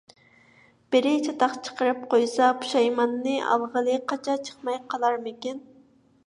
[0.93, 5.63] بىرى چاتاق چىقىرىپ قويسا، پۇشايماننى ئالغىلى قاچا چىقماي قالارمىكىن.